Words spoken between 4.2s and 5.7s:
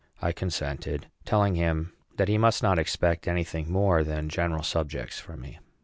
general subjects from me.